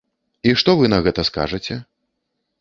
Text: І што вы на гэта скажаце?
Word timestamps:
І 0.51 0.53
што 0.61 0.73
вы 0.79 0.89
на 0.93 0.99
гэта 1.09 1.21
скажаце? 1.29 1.79